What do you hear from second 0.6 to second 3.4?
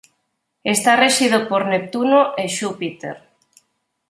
Está rexido por Neptuno e Xúpiter.